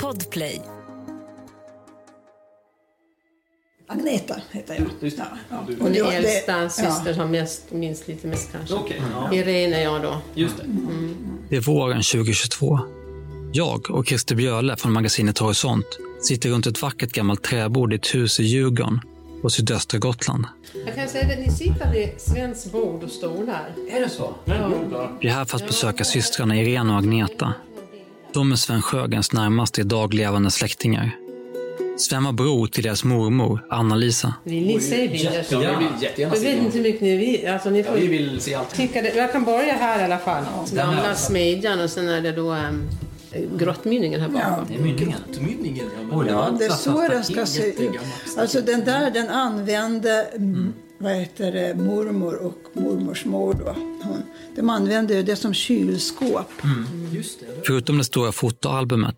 [0.00, 0.62] Podplay.
[3.88, 4.86] Agneta heter jag.
[5.00, 5.24] Just det.
[5.30, 5.64] Ja, ja.
[5.68, 8.74] Du- Hon är äldsta det- syster som mest, minst lite mest kanske.
[8.74, 9.34] Okej, ja.
[9.34, 10.16] Irene är jag då.
[10.34, 10.64] Just det.
[11.48, 12.78] Det är våren 2022.
[13.52, 15.86] Jag och Christer Björle från magasinet Horisont
[16.22, 19.00] sitter runt ett vackert gammalt träbord i ett hus i Djurgården
[19.42, 20.44] på sydöstra Gotland.
[20.86, 23.72] Jag kan säga att ni sitter vid svenskt bord och stolar.
[23.90, 24.34] Är det så?
[25.20, 27.54] Vi är här för att besöka systrarna Irene och Agneta.
[28.32, 31.16] De är Sven Sjögrens närmaste idag levande släktingar.
[31.98, 34.34] Sven var bror till deras mormor, Anna-Lisa.
[34.44, 35.32] Vill ni se bilder?
[35.32, 35.78] Jättegärna.
[35.78, 36.66] Vi vill jättegärna Jag se vet dem.
[36.66, 37.48] inte hur mycket ni vill.
[37.48, 38.74] Alltså, ni Ja, får vi vill se allt.
[38.74, 39.14] tycka det.
[39.16, 40.44] Jag kan börja här i alla fall.
[40.72, 42.88] Gamla smedjan och sen är det då um,
[43.58, 44.64] grottmynningen här bakom.
[44.68, 44.80] Det ja.
[46.18, 47.90] Det Ja, var det är så den ska se ut.
[48.38, 50.72] Alltså den där den använde mm.
[51.00, 53.54] Vad heter det, mormor och mormors mor.
[53.54, 53.72] Då.
[54.02, 54.22] Hon,
[54.56, 56.50] de använde ju det som kylskåp.
[57.12, 57.46] Just det.
[57.66, 59.16] Förutom det stora fotoalbumet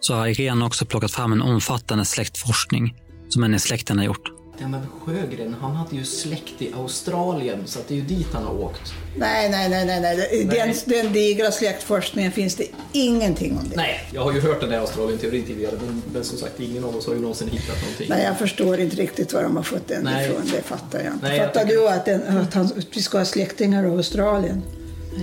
[0.00, 2.96] så har Irene också plockat fram en omfattande släktforskning
[3.28, 4.33] som en i släkten har gjort.
[4.58, 8.26] Ja, men Sjögren, han hade ju släkt i Australien, så att det är ju dit
[8.32, 8.92] han har åkt.
[9.16, 10.44] Nej, nej, nej, nej, nej.
[10.44, 13.76] Den, den digra släktforskningen finns det ingenting om det.
[13.76, 16.96] Nej, jag har ju hört den där Australien-teorin tidigare, men, men som sagt, ingen av
[16.96, 18.06] oss har ju någonsin hittat någonting.
[18.08, 20.24] Nej, jag förstår inte riktigt var de har fått den Nej.
[20.30, 20.42] ifrån.
[20.56, 21.28] Det fattar jag inte.
[21.28, 23.90] Nej, jag fattar tycker- du att, den, att, han, att vi ska ha släktingar i
[23.90, 24.62] Australien?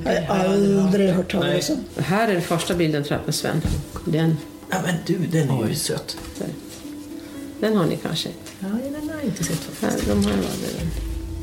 [0.06, 1.84] Jag har aldrig hört talas om.
[2.04, 3.62] Här är den första bilden tror jag på Sven.
[4.06, 4.38] Den,
[4.74, 6.18] Ja, men du, den är ju söt.
[7.60, 8.30] den har ni kanske.
[8.60, 8.91] Ja, den
[9.22, 10.08] jag inte sett faktiskt.
[10.08, 10.42] Här, de har den.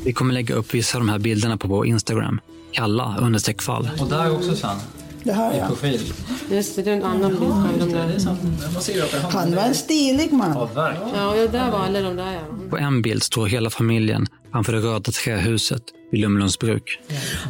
[0.03, 2.39] Vi kommer lägga upp vissa av de här bilderna på vår Instagram.
[2.71, 3.89] Kalla understreck fall.
[3.99, 4.77] Och där också Sven,
[5.23, 5.67] Det jag.
[5.67, 6.13] profil.
[6.51, 7.95] Just det, det är en annan bild.
[7.95, 9.55] är han.
[9.55, 10.51] Var en stilig man.
[10.55, 11.09] Ja, verkligen.
[11.15, 12.39] Ja, där var alla de där ja.
[12.69, 16.99] På en bild står hela familjen framför det röda trähuset vid Lummelundsbruk.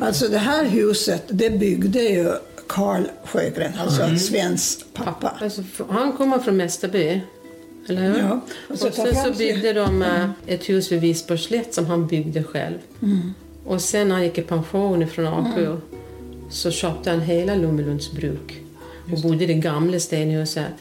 [0.02, 2.32] Alltså det här huset, det byggde ju
[2.68, 5.34] Karl Sjögren, alltså Svens pappa.
[5.42, 7.22] Alltså, han kommer från Mästerby.
[7.88, 8.20] Eller hur?
[8.20, 11.74] Ja, och Och, så ta sen fram så byggde de eh, ett hus vid Visborgslätt
[11.74, 12.78] som han byggde själv.
[13.02, 13.34] Mm.
[13.66, 15.80] Och sen när han gick i pension från AQ
[16.50, 18.62] så köpte han hela Lummelunds bruk
[19.12, 20.74] och bodde i det gamla stenhuset.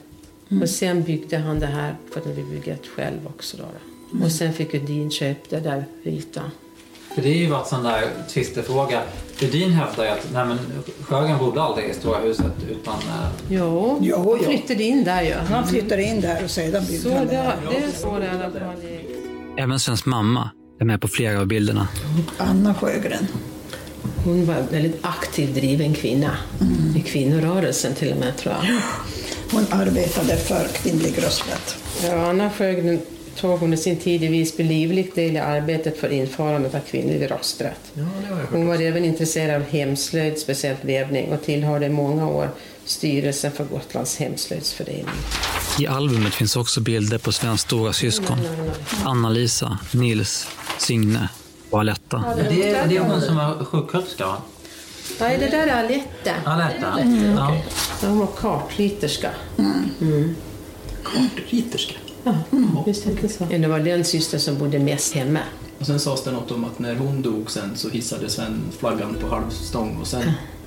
[0.48, 0.62] Mm.
[0.62, 3.56] Och sen byggde han det här för att han ville bygga ett själv också.
[3.56, 3.64] Då.
[4.12, 4.24] Mm.
[4.24, 6.42] Och sen fick Udin köpa det där vita.
[7.18, 9.02] För det är ju varit sån där tvistefråga.
[9.38, 10.58] Rudin hävdar ju att nej, men
[11.02, 15.34] Sjögren bodde aldrig i Stora huset utan eh, Jo, Jo, han flyttade in där ju.
[15.34, 18.38] Han flyttade in där och sedan byggde Så han det, det står det i alla
[18.38, 19.60] fall i...
[19.60, 21.88] Även Svens mamma är med på flera av bilderna.
[22.38, 23.26] Anna Sjögren.
[24.24, 26.30] Hon var en väldigt aktiv, driven kvinna.
[26.96, 28.80] I kvinnorörelsen till och med, tror jag.
[29.52, 31.76] Hon arbetade för kvinnlig rösträtt.
[32.06, 33.00] Ja, Anna Sjögren
[33.40, 37.80] tog under sin tid i Visby livligt del i arbetet för införandet av kvinnlig rösträtt.
[37.94, 38.04] Ja.
[38.50, 42.50] Hon var även intresserad av hemslöjd, speciellt vävning, och tillhörde i många år
[42.84, 45.06] styrelsen för Gotlands hemslöjdsförening.
[45.78, 48.38] I albumet finns också bilder på Svens stora syskon.
[49.04, 50.48] Anna-Lisa, Nils,
[50.78, 51.28] Signe
[51.70, 52.24] och Aletta.
[52.36, 54.42] det, är, det är hon som var sjuksköterska va?
[55.20, 56.34] Nej, det där är Alette.
[56.44, 56.98] Aletta?
[57.36, 57.56] Ja.
[58.00, 59.30] Hon var kartryterska.
[61.04, 61.94] Kartriterska.
[62.86, 63.44] Visst är det så?
[63.44, 65.40] Det var den syster som bodde mest hemma.
[65.78, 69.16] Och sen sades det något om att när hon dog sen så hissade Sven flaggan
[69.20, 70.22] på halvstång och sen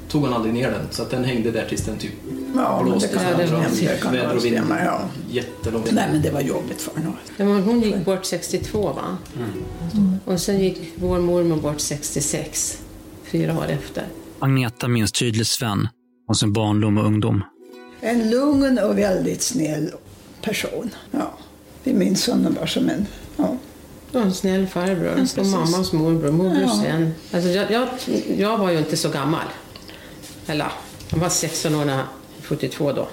[0.10, 2.12] tog han aldrig ner den så att den hängde där tills den typ
[2.56, 4.58] Ja, det blåste kan, Ja, det det kan väder och vind.
[4.70, 5.02] Ja.
[5.30, 5.92] jättelångt.
[5.92, 7.12] Nej, men det var jobbigt för henne.
[7.38, 9.18] Ja, Hon gick bort 62, va?
[10.26, 12.78] Och sen gick vår mormor bort 66,
[13.24, 14.04] fyra år efter.
[14.40, 15.88] Agneta minns tydligt Sven
[16.26, 17.44] från sin barndom och ungdom.
[18.02, 19.92] En lugn och väldigt snäll
[20.42, 20.90] person.
[21.12, 21.34] Ja.
[21.84, 23.06] Vi minns honom bara som en...
[23.38, 23.58] Ja.
[24.12, 25.16] Var en snäll farbror.
[25.16, 25.38] precis.
[25.38, 26.80] och mammas morbror, morbror Ja.
[26.84, 27.14] sen.
[27.34, 27.88] Alltså, jag, jag,
[28.38, 29.46] jag var ju inte så gammal.
[30.48, 30.72] Eller,
[31.10, 32.06] jag var 16 år när jag
[32.44, 33.08] 72 då.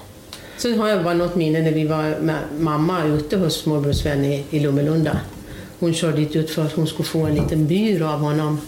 [0.56, 4.24] Sen har jag bara något minne när vi var med mamma ute hos morbror Sven
[4.24, 5.20] i, i Lummelunda.
[5.78, 8.60] Hon körde dit ut för att hon skulle få en liten byrå av honom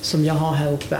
[0.00, 0.98] som jag har här uppe.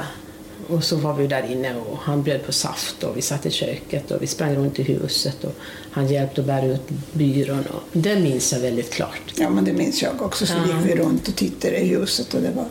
[0.69, 3.51] Och så var vi där inne och han bjöd på saft och vi satt i
[3.51, 5.55] köket och vi sprang runt i huset och
[5.91, 7.65] han hjälpte att bära ut byrån.
[7.67, 9.21] Och det minns jag väldigt klart.
[9.37, 10.47] ja, men det minns jag också.
[10.47, 10.67] Så Ja.
[10.67, 12.67] gick vi runt och tittade i huset och det var...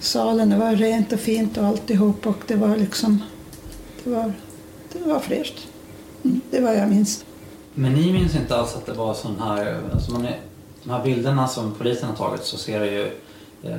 [0.00, 3.22] Salen det var rent och fint och alltihop och det var liksom...
[4.04, 4.32] Det var,
[4.92, 5.66] det var fräscht.
[6.24, 7.24] Mm, det var jag minns.
[7.74, 10.40] Men ni minns inte alls att det var sån här, alltså man är,
[10.84, 13.02] de här bilderna som polisen har tagit så ser det ju,
[13.62, 13.78] eh,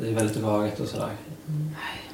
[0.00, 1.10] det är väldigt rörigt och sådär.
[1.46, 2.11] Nej.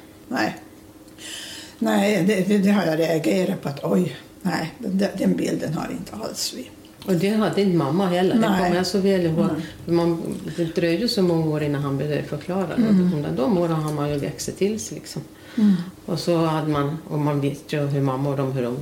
[1.79, 5.91] Nej, det, det, det har jag reagerat på att oj, nej, den, den bilden har
[5.91, 6.69] inte alls vi.
[7.05, 8.35] Och det hade inte mamma heller.
[8.35, 8.63] Det Nej.
[8.63, 9.49] kommer jag så väl ihåg.
[9.85, 10.23] Man,
[10.57, 12.67] det dröjde så många år innan han började förklara.
[12.67, 12.83] det.
[13.15, 14.97] Under de åren har man ju växt till sig.
[14.97, 15.21] Liksom.
[16.05, 18.77] Och så hade man, och man visste ju hur mamma och de, hur de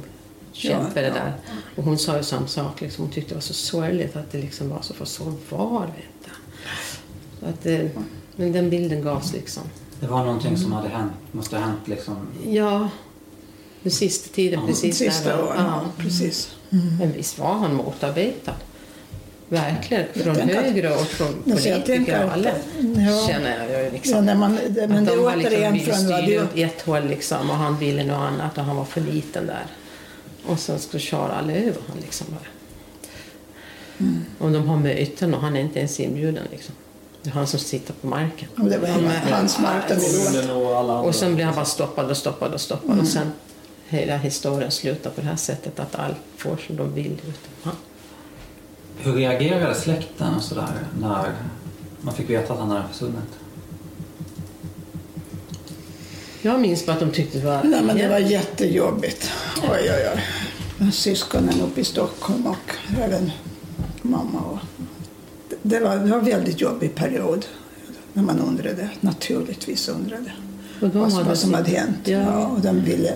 [0.52, 1.34] kämpe det Ja, där.
[1.76, 2.82] Och hon sa ju samma sak.
[2.82, 3.04] Liksom.
[3.06, 4.94] Hon tyckte det var så sorgligt att det liksom var så.
[4.94, 6.32] För så var det inte.
[7.50, 7.90] Att det,
[8.36, 9.64] men den bilden gavs liksom.
[10.00, 12.16] Det var någonting som hade hänt, måste ha hänt liksom.
[12.48, 12.90] Ja,
[13.84, 15.64] den sista tiden precis Sista åren, Ja.
[15.64, 16.56] ja, precis.
[17.00, 18.54] Men visst var han motarbetad.
[19.50, 20.06] Verkligen.
[20.14, 22.50] Från högre och från jag politiker och alla.
[22.80, 23.28] ja.
[23.28, 24.16] Känner jag ju liksom.
[24.16, 27.08] Ja, när man, det, men att det de har liksom ville styra åt ett håll
[27.08, 29.66] liksom och han ville något annat och han var för liten där.
[30.46, 32.48] Och sen skulle köra alla över han liksom bara.
[34.00, 34.26] Mm.
[34.40, 36.76] Och de har möten och han är inte ens inbjuden liksom.
[37.28, 38.50] Det är han som sitter på marken.
[38.58, 42.18] Och det var Ja, men- hans mark vi och sen blir han bara stoppad och
[42.18, 43.00] stoppad och stoppad Mm.
[43.00, 43.32] och sen
[43.88, 47.34] hela historien slutar på det här sättet att allt får som de vill utom
[47.64, 47.76] han.
[48.98, 50.68] Hur reagerade släkten och sådär
[51.00, 51.32] när
[52.02, 53.18] man fick veta att han hade försvunnit?
[56.42, 57.64] Jag minns bara att de tyckte det var...
[57.64, 59.32] Nej, men det var jättejobbigt.
[59.64, 60.10] Oj, oj,
[60.80, 60.92] oj.
[60.92, 63.32] Syskonen uppe i Stockholm och även
[64.02, 64.40] mamma.
[64.40, 64.58] Och
[65.68, 67.46] det, var, det var en väldigt jobbig period.
[68.14, 70.32] När man undrade, naturligtvis undrade.
[70.82, 71.98] Och vad, som- hade vad som hade hänt.
[72.04, 72.18] Ja.
[72.20, 72.48] Ja.
[72.48, 73.14] och de ville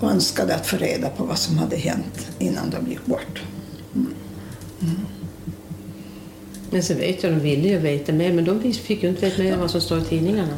[0.00, 3.42] och önskade att få reda på vad som hade hänt innan de gick bort.
[6.70, 9.42] Men så vet jag, de ville ju veta mer, men de fick ju inte veta
[9.42, 10.54] mer än vad som står i tidningarna.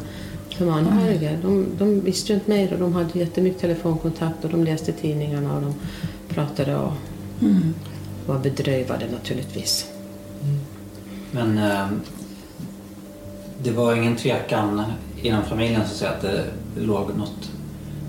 [0.59, 4.63] De anhöriga, de, de visste ju inte mer och de hade jättemycket telefonkontakt och de
[4.63, 5.73] läste tidningarna och de
[6.33, 6.91] pratade och
[8.25, 9.85] var bedrövade naturligtvis.
[11.31, 11.87] Men eh,
[13.63, 14.83] det var ingen tvekan
[15.21, 16.43] inom familjen så att, säga, att det
[16.81, 17.51] låg något...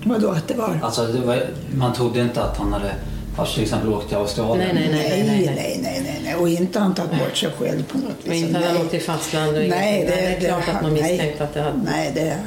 [0.05, 0.79] Vadå att det var?
[0.83, 1.43] Alltså det var,
[1.75, 2.95] man trodde inte att han hade
[3.37, 4.69] ja, till exempel åkt till Australien.
[4.75, 5.23] Nej, nej, nej.
[5.27, 6.35] nej, nej, nej, nej, nej.
[6.35, 8.25] Och inte han tagit bort sig själv på något vis.
[8.25, 10.93] Men inte han åkt till fastland och Nej, det, Nej, det är klart att man
[10.93, 11.11] nej.
[11.11, 12.37] misstänkte att det hade Nej, det...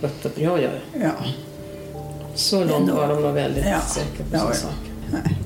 [0.00, 0.32] gått åt...
[0.38, 0.70] Ja, ja.
[1.02, 1.10] Ja.
[2.34, 3.80] Så långt var de nog väldigt Ja.
[3.80, 4.54] säkra på Ja, sin ja.
[4.54, 4.90] sak.
[5.12, 5.36] Nej.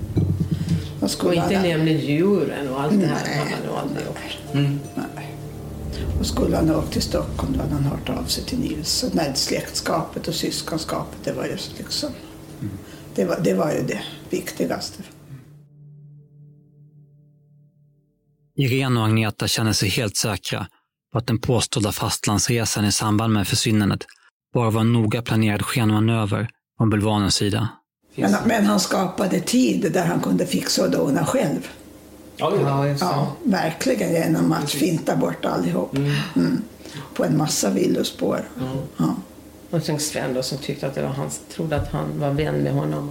[1.05, 3.39] Vad Och skulle inte han, nämna djuren och allt det här Nej.
[3.39, 4.39] hade han aldrig gjort.
[4.53, 4.81] Mm.
[4.95, 5.35] nej.
[6.21, 9.03] Och skulle han ha åkt till Stockholm då hade han hört av sig till Nils.
[9.03, 12.11] Och när släktskapet och syskonskapet, det var ju liksom...
[13.15, 15.03] Det var, det var ju det viktigaste.
[18.57, 20.67] Irene och Agneta känner sig helt säkra
[21.13, 24.07] på att den påstådda fastlandsresan i samband med försvinnandet
[24.55, 26.49] bara var en noga planerad skenmanöver
[26.79, 27.69] från bulvanens sida.
[28.15, 31.69] Men, men han skapade tid där han kunde fixa och dona själv.
[32.37, 32.97] Ja, det.
[33.01, 35.97] Ja, verkligen genom att finta bort allihop.
[35.97, 36.63] Mm.
[37.15, 38.49] På en massa villospår.
[38.99, 39.17] Ja.
[39.71, 42.63] Och sen Sven då som tyckte att det var han, trodde att han var vän
[42.63, 43.11] med honom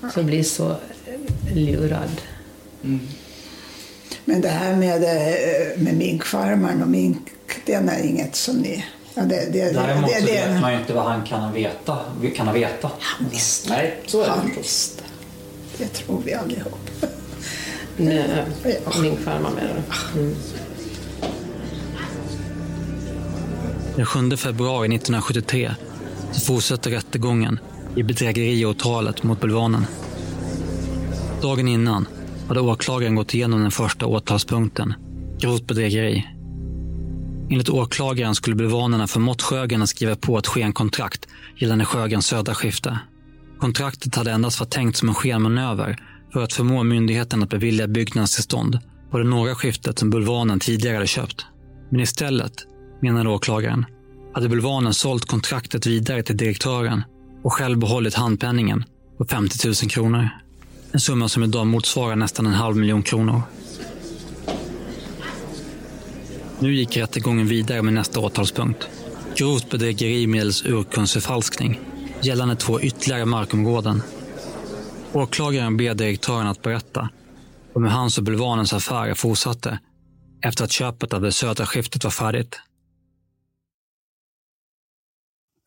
[0.00, 2.20] och som blir så eh, lurad.
[4.24, 7.30] Men det här med, eh, med minkfarmaren och mink,
[7.66, 8.84] det är inget som ni...
[9.18, 11.50] Ja, det, det, Däremot det, så det, vet man ju inte vad han kan ha
[11.50, 11.98] veta.
[12.36, 12.90] Kan ha veta.
[13.30, 15.02] Visst, Nej, så är det han visste.
[15.78, 16.90] Det tror vi allihop.
[17.96, 19.00] Nej, Ja.
[19.02, 20.18] Min farmor med det.
[20.20, 20.34] Mm.
[23.96, 25.74] Den 7 februari 1973
[26.32, 27.60] så fortsätter rättegången
[27.96, 29.86] i bedrägeriåtalet mot bulvanen.
[31.42, 32.06] Dagen innan
[32.48, 34.94] hade åklagaren gått igenom den första åtalspunkten,
[35.40, 36.37] grovt bedrägeri.
[37.50, 42.98] Enligt åklagaren skulle bulvanerna förmått Sjögren att skriva på ett skenkontrakt gällande Sjögrens södra skifte.
[43.58, 45.98] Kontraktet hade endast varit tänkt som en skenmanöver
[46.32, 48.78] för att förmå myndigheten att bevilja byggnadstillstånd
[49.10, 51.46] på det norra skiftet som bulvanen tidigare hade köpt.
[51.90, 52.52] Men istället,
[53.02, 53.86] menade åklagaren,
[54.34, 57.02] hade bulvanen sålt kontraktet vidare till direktören
[57.44, 58.84] och själv behållit handpenningen
[59.18, 60.28] på 50 000 kronor.
[60.92, 63.42] En summa som idag motsvarar nästan en halv miljon kronor.
[66.60, 68.88] Nu gick rättegången vidare med nästa åtalspunkt.
[69.36, 71.80] Grovt bedrägeri medelst urkundsförfalskning
[72.22, 74.02] gällande två ytterligare markområden.
[75.12, 77.08] Åklagaren ber direktören att berätta
[77.72, 79.78] om hur hans och bulvanens affärer fortsatte
[80.44, 82.60] efter att köpet av det södra skiftet var färdigt.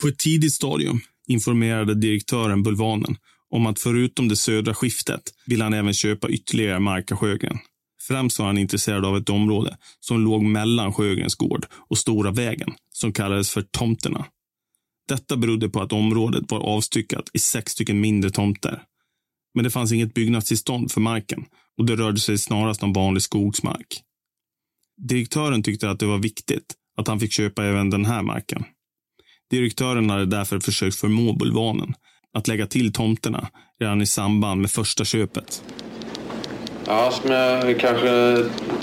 [0.01, 3.17] På ett tidigt stadium informerade direktören Bulvanen
[3.49, 7.57] om att förutom det södra skiftet vill han även köpa ytterligare mark av Sjögren.
[8.07, 12.73] Främst var han intresserad av ett område som låg mellan Sjögrens gård och Stora vägen,
[12.93, 14.25] som kallades för Tomterna.
[15.07, 18.83] Detta berodde på att området var avstyckat i sex stycken mindre tomter.
[19.53, 21.45] Men det fanns inget byggnadstillstånd för marken
[21.77, 24.01] och det rörde sig snarast om vanlig skogsmark.
[24.97, 28.63] Direktören tyckte att det var viktigt att han fick köpa även den här marken.
[29.49, 31.93] Direktören hade därför försökt förmå Bulvanen
[32.33, 35.63] att lägga till tomterna redan i samband med första köpet.
[36.87, 38.37] Ja, som jag kanske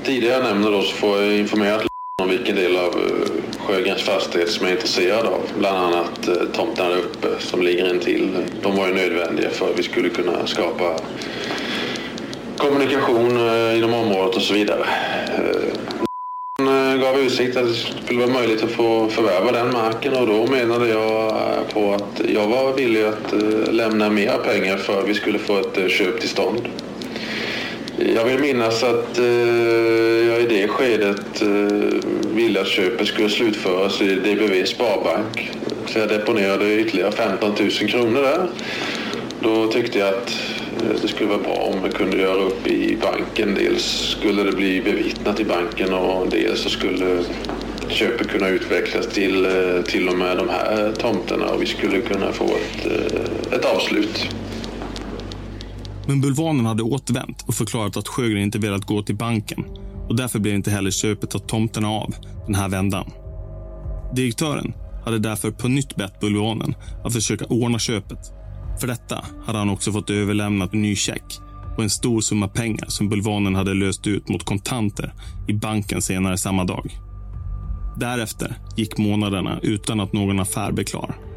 [0.04, 1.80] tidigare nämnde då så får jag informera
[2.22, 5.40] om vilken del av eh, Sjögrens fastighet som jag är intresserad av.
[5.58, 8.44] Bland annat eh, tomterna där uppe som ligger intill.
[8.62, 10.94] De var ju nödvändiga för att vi skulle kunna skapa
[12.56, 14.86] kommunikation eh, inom området och så vidare.
[16.58, 17.74] Han gav utsikt att det
[18.04, 21.32] skulle vara möjligt att få förvärva den marken och då menade jag
[21.72, 23.32] på att jag var villig att
[23.72, 26.68] lämna mer pengar för att vi skulle få ett köp till stånd.
[28.06, 29.24] Jag vill minnas att eh,
[30.28, 35.50] jag i det skedet eh, ville att köpet skulle slutföras i DBV Sparbank.
[35.86, 38.48] Så jag deponerade ytterligare 15 000 kronor där.
[39.40, 40.36] Då tyckte jag att
[40.82, 43.54] eh, det skulle vara bra om vi kunde göra upp i banken.
[43.54, 47.24] Dels skulle det bli bevittnat i banken och dels så skulle
[47.88, 49.46] köpet kunna utvecklas till
[49.86, 52.86] till och med de här tomterna och vi skulle kunna få ett,
[53.52, 54.28] ett avslut.
[56.08, 59.64] Men Bulvanen hade återvänt och förklarat att Sjögren inte velat gå till banken
[60.08, 62.14] och därför blev inte heller köpet av tomterna av
[62.46, 63.10] den här vändan.
[64.14, 64.72] Direktören
[65.04, 66.74] hade därför på nytt bett Bulvanen
[67.04, 68.18] att försöka ordna köpet.
[68.80, 71.22] För detta hade han också fått överlämnat en ny check
[71.76, 75.14] på en stor summa pengar som Bulvanen hade löst ut mot kontanter
[75.48, 76.98] i banken senare samma dag.
[77.96, 81.27] Därefter gick månaderna utan att någon affär blev klar.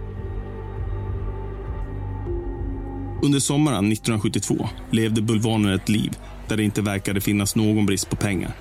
[3.21, 8.15] Under sommaren 1972 levde Bulvanen ett liv där det inte verkade finnas någon brist på
[8.15, 8.51] pengar.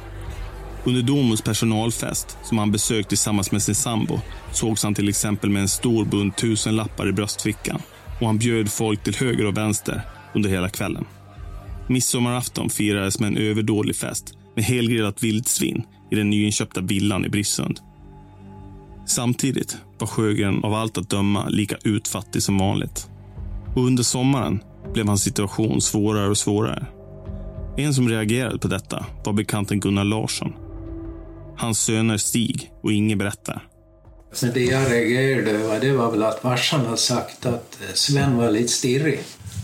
[0.84, 4.20] Under Domus personalfest, som han besökt tillsammans med sin sambo,
[4.52, 7.82] sågs han till exempel med en stor bunt tusenlappar i bröstfickan
[8.20, 10.02] och han bjöd folk till höger och vänster
[10.34, 11.04] under hela kvällen.
[11.88, 17.80] Midsommarafton firades med en överdådig fest med helgrillat vildsvin i den nyinköpta villan i Brissund.
[19.06, 23.09] Samtidigt var Sjögren av allt att döma lika utfattig som vanligt.
[23.80, 26.86] Och under sommaren blev hans situation svårare och svårare.
[27.76, 30.52] En som reagerade på detta var bekanten Gunnar Larsson.
[31.56, 33.62] Hans söner Stig och Inge berättar.
[34.32, 38.50] Så det jag reagerade över det var väl att farsan hade sagt att Sven var
[38.50, 39.20] lite stirrig.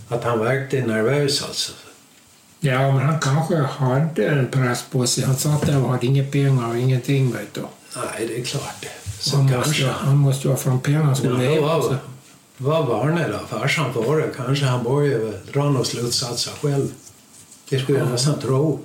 [0.08, 1.72] Att han verkade nervös alltså.
[2.60, 5.24] Ja, men han kanske hade en press på sig.
[5.24, 7.32] Han sa att han hade inga pengar och ingenting.
[7.32, 7.60] Vet du.
[7.96, 8.86] Nej, det är klart.
[9.20, 9.86] Så han, kanske.
[9.86, 11.98] måste, han måste ju ha fram pengar som Ja, leva.
[12.56, 14.32] Vad, vad varnade då farsan för det?
[14.36, 16.88] Kanske han började väl dra några slutsatser själv.
[17.68, 18.80] Det skulle jag nästan tro.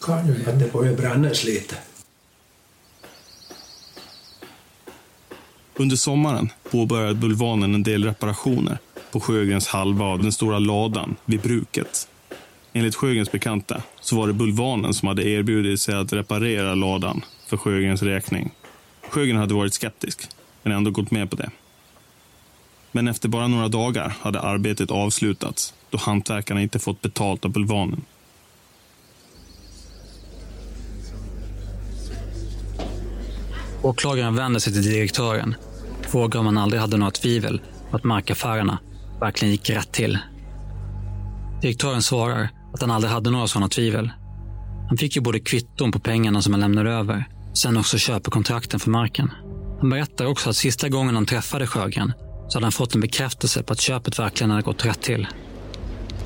[0.00, 1.76] Kan ju Att det började brännas lite.
[5.76, 8.78] Under sommaren påbörjade Bulvanen en del reparationer
[9.12, 12.08] på Sjögrens halva av den stora ladan vid bruket.
[12.72, 17.56] Enligt Sjögrens bekanta så var det Bulvanen som hade erbjudit sig att reparera ladan för
[17.56, 18.50] Sjögrens räkning.
[19.08, 20.28] Sjögren hade varit skeptisk,
[20.62, 21.50] men ändå gått med på det.
[22.92, 28.04] Men efter bara några dagar hade arbetet avslutats då hantverkarna inte fått betalt av Bulvanen.
[33.82, 35.54] Åklagaren vänder sig till direktören
[35.98, 38.78] och frågar om han aldrig hade några tvivel på att markaffärerna
[39.20, 40.18] verkligen gick rätt till.
[41.62, 44.10] Direktören svarar att han aldrig hade några sådana tvivel.
[44.88, 48.90] Han fick ju både kvitton på pengarna som han lämnade över, sen också köpekontrakten för
[48.90, 49.30] marken.
[49.80, 52.12] Han berättar också att sista gången han träffade Sjögren
[52.52, 55.26] så hade han fått en bekräftelse på att köpet verkligen hade gått rätt till.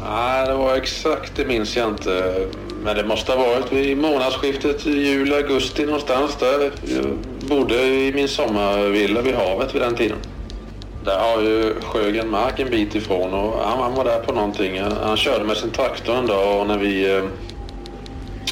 [0.02, 2.46] Nej, det var exakt, det minns jag inte.
[2.84, 6.72] Men det måste ha varit vid månadsskiftet juli-augusti någonstans där.
[6.84, 7.18] Jag
[7.48, 10.18] bodde i min sommarvilla vid havet vid den tiden.
[11.04, 14.80] Där har ju Sjögren mark en bit ifrån och han, han var där på någonting.
[14.80, 17.16] Han, han körde med sin traktor en dag och när vi...
[17.16, 17.24] Eh,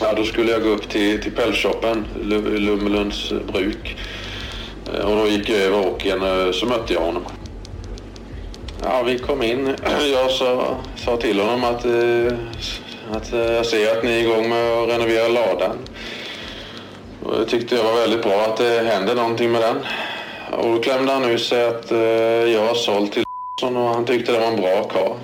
[0.01, 2.05] ja, då skulle jag gå upp till, till pälsshoppen,
[2.57, 3.97] Lummelunds bruk.
[4.95, 7.23] Eh, och då gick jag över åkern eh, så mötte jag honom.
[8.85, 9.67] Ja, vi kom in.
[10.13, 12.39] Jag sa, sa till honom att, eh,
[13.13, 15.77] att eh, jag ser att ni är igång med att renovera ladan.
[17.23, 19.77] Och det tyckte jag var väldigt bra att det hände någonting med den.
[20.61, 23.25] Och då klämde han ut sig att eh, jag har sålt till
[23.63, 25.17] och han tyckte det var en bra karl.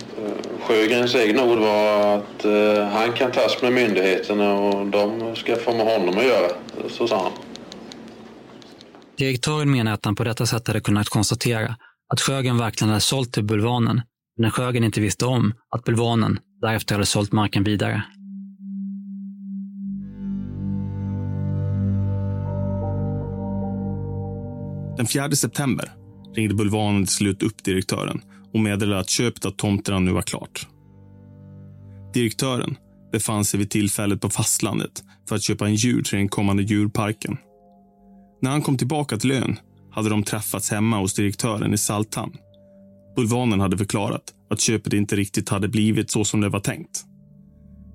[0.61, 2.45] Sjögrens egna ord var att
[2.93, 6.51] han kan tas med myndigheterna och de ska få med honom att göra.
[6.89, 7.33] Så sa han.
[9.17, 11.75] Direktören menar att han på detta sätt hade kunnat konstatera
[12.11, 14.03] att Sjögren verkligen hade sålt till Bulvanen,
[14.39, 18.03] men Sjögren inte visste om att Bulvanen därefter hade sålt marken vidare.
[24.97, 25.93] Den 4 september
[26.35, 28.21] ringde Bulvanen till slut upp direktören
[28.53, 30.67] och meddelade att köpet av tomterna nu var klart.
[32.15, 32.77] Direktören
[33.13, 37.37] befann sig vid tillfället på fastlandet för att köpa en djur till den kommande djurparken.
[38.43, 39.57] När han kom tillbaka till ön
[39.93, 42.37] hade de träffats hemma hos direktören i Salthamn.
[43.17, 47.05] Bulvanen hade förklarat att köpet inte riktigt hade blivit så som det var tänkt.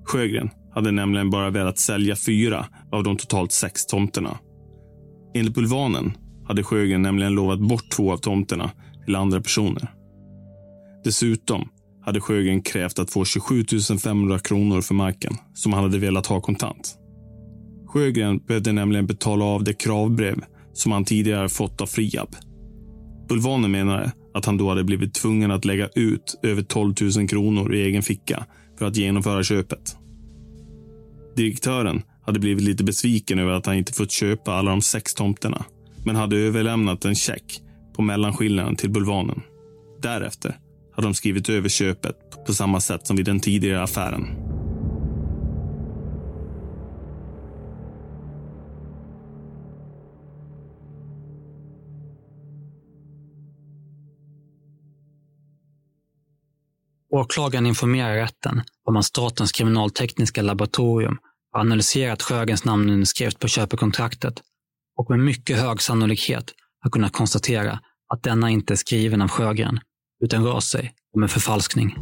[0.04, 4.38] Sjögren hade nämligen bara velat sälja fyra av de totalt sex tomterna.
[5.34, 6.12] Enligt Bulvanen
[6.48, 8.70] hade Sjögren nämligen lovat bort två av tomterna
[9.04, 9.92] till andra personer.
[11.04, 11.68] Dessutom
[12.04, 13.64] hade Sjögren krävt att få 27
[14.02, 16.98] 500 kronor för marken som han hade velat ha kontant.
[17.86, 20.44] Sjögren behövde nämligen betala av det kravbrev
[20.76, 22.36] som han tidigare fått av Friab.
[23.28, 27.74] Bulvanen menade att han då hade blivit tvungen att lägga ut över 12 000 kronor
[27.74, 28.46] i egen ficka
[28.78, 29.96] för att genomföra köpet.
[31.36, 35.64] Direktören hade blivit lite besviken över att han inte fått köpa alla de sex tomterna,
[36.04, 37.60] men hade överlämnat en check
[37.94, 39.42] på mellanskillnaden till Bulvanen.
[40.02, 40.56] Därefter
[40.96, 42.16] hade de skrivit över köpet
[42.46, 44.45] på samma sätt som vid den tidigare affären.
[57.16, 61.18] Åklagaren informerar rätten om att Statens kriminaltekniska laboratorium
[61.52, 64.34] har analyserat Sjögrens namnunderskrift på köpekontraktet
[64.96, 67.80] och med mycket hög sannolikhet har kunnat konstatera
[68.14, 69.80] att denna inte är skriven av Sjögren,
[70.24, 71.96] utan rör sig om en förfalskning.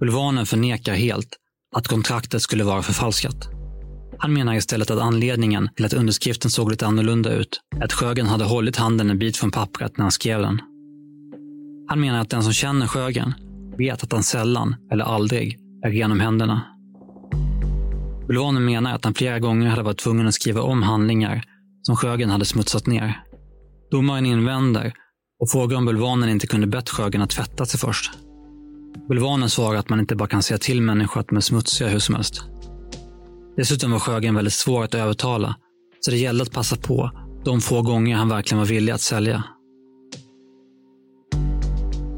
[0.00, 1.36] Bulvanen förnekar helt
[1.76, 3.48] att kontraktet skulle vara förfalskat.
[4.18, 8.26] Han menar istället att anledningen till att underskriften såg lite annorlunda ut är att Sjögren
[8.26, 10.71] hade hållit handen en bit från pappret när han skrev den.
[11.88, 13.34] Han menar att den som känner Sjögren
[13.78, 16.62] vet att han sällan eller aldrig är ren om händerna.
[18.26, 21.44] Bulvanen menar att han flera gånger hade varit tvungen att skriva om handlingar
[21.82, 23.22] som Sjögren hade smutsat ner.
[23.90, 24.92] Domaren invänder
[25.40, 28.10] och frågar om Bulvanen inte kunde bett Sjögren att tvätta sig först.
[29.08, 31.98] Bulvanen svarar att man inte bara kan säga till människor att de är smutsiga hur
[31.98, 32.44] som helst.
[33.56, 35.56] Dessutom var Sjögren väldigt svår att övertala,
[36.00, 37.10] så det gällde att passa på
[37.44, 39.44] de få gånger han verkligen var villig att sälja.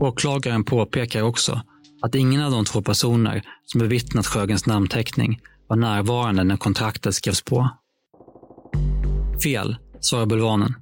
[0.01, 1.63] Åklagaren påpekar också
[2.03, 7.43] att ingen av de två personer som bevittnat Sjögrens namnteckning var närvarande när kontraktet skrevs
[7.43, 7.71] på.
[9.43, 10.75] Fel, svarar Bulvanen.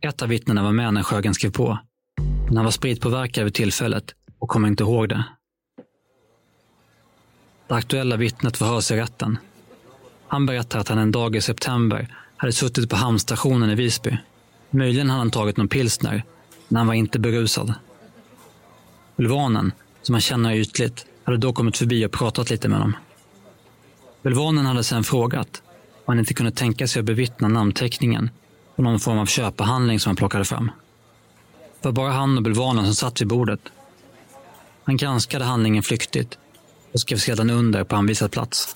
[0.00, 1.78] Ett av vittnena var med när Sjögren skrev på.
[2.46, 5.24] Men han var spritpåverkad vid tillfället och kommer inte ihåg det.
[7.68, 9.38] Det aktuella vittnet förhörs i rätten.
[10.28, 14.18] Han berättar att han en dag i september hade suttit på hamnstationen i Visby.
[14.70, 16.24] Möjligen hade han tagit någon pilsner,
[16.68, 17.74] men han var inte berusad.
[19.18, 22.96] Bulvanen, som han känner ytligt, hade då kommit förbi och pratat lite med honom.
[24.22, 28.30] Bulvanen hade sedan frågat om han inte kunde tänka sig att bevittna namnteckningen
[28.76, 30.70] på någon form av köpehandling som han plockade fram.
[31.80, 33.60] Det var bara han och Bulvanen som satt vid bordet.
[34.84, 36.38] Han granskade handlingen flyktigt
[36.92, 38.74] och skrev sedan under på anvisad plats.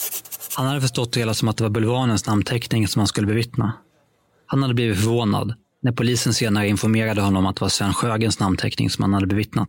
[0.57, 3.73] Han hade förstått det hela som att det var Bulvanens namnteckning som han skulle bevittna.
[4.47, 8.91] Han hade blivit förvånad när polisen senare informerade honom att det var Sven Sjögrens namnteckning
[8.91, 9.69] som han hade bevittnat.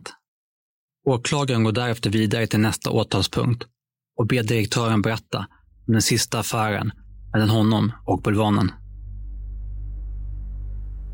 [1.06, 3.64] Åklagaren går därefter vidare till nästa åtalspunkt
[4.18, 5.38] och ber direktören berätta
[5.86, 6.92] om den sista affären
[7.32, 8.72] mellan honom och Bulvanen.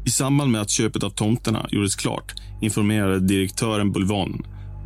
[0.06, 4.42] I samband med att köpet av tomterna gjordes klart informerade direktören Bulvanen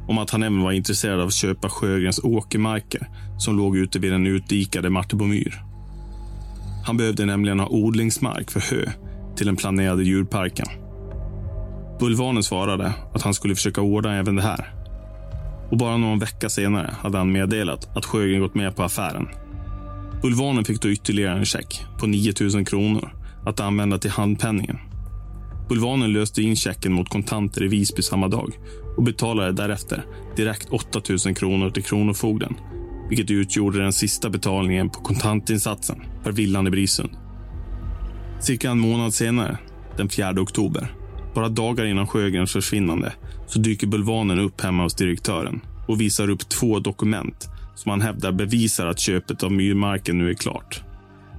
[0.09, 4.13] om att han även var intresserad av att köpa Sjögrens åkermarker som låg ute vid
[4.13, 5.63] den utdikade Martebomyr.
[6.87, 8.91] Han behövde nämligen ha odlingsmark för hö
[9.37, 10.67] till den planerade djurparken.
[12.01, 14.84] Bulvanen svarade att han skulle försöka ordna även det här.
[15.71, 19.29] Och bara någon vecka senare hade han meddelat att Sjögren gått med på affären.
[20.23, 23.11] Bulvanen fick då ytterligare en check på 9 000 kronor
[23.47, 24.79] att använda till handpenningen.
[25.69, 28.59] Bulvanen löste in checken mot kontanter i Visby samma dag
[28.97, 30.05] och betalade därefter
[30.37, 32.55] direkt 8 000 kronor till Kronofogden,
[33.09, 37.11] vilket utgjorde den sista betalningen på kontantinsatsen för villan i Brisund.
[38.41, 39.59] Cirka en månad senare,
[39.97, 40.93] den 4 oktober,
[41.35, 43.13] bara dagar innan Sjögrens försvinnande,
[43.47, 48.33] så dyker Bulvanen upp hemma hos direktören och visar upp två dokument som han hävdar
[48.33, 50.83] bevisar att köpet av myrmarken nu är klart.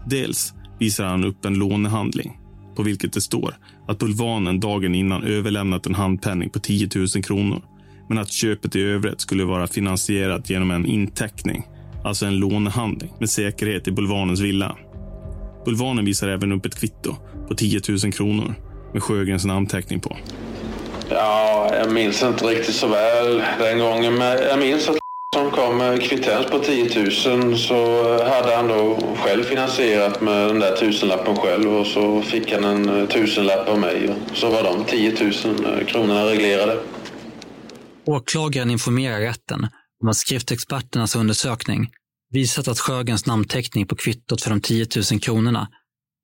[0.07, 2.37] Dels visar han upp en lånehandling
[2.75, 3.55] på vilket det står
[3.87, 7.61] att Bulvanen dagen innan överlämnat en handpenning på 10 000 kronor
[8.09, 11.63] men att köpet i övrigt skulle vara finansierat genom en inteckning,
[12.03, 14.77] alltså en lånehandling med säkerhet i Bulvanens villa.
[15.65, 17.15] Bulvanen visar även upp ett kvitto
[17.47, 18.55] på 10 000 kronor
[18.95, 20.17] med Sjögrens namnteckning på.
[21.09, 24.97] Ja, jag minns inte riktigt så väl den gången, men jag minns att
[25.35, 27.03] som kom med kvittens på 10
[27.37, 32.51] 000 så hade han då själv finansierat med den där tusenlappen själv och så fick
[32.51, 35.13] han en tusenlapp av mig och så var de 10
[35.45, 36.79] 000 kronorna reglerade.
[38.05, 39.67] Åklagaren informerar rätten
[40.03, 41.89] om att skriftexperternas undersökning
[42.31, 45.67] visat att Sjögrens namnteckning på kvittot för de 10 000 kronorna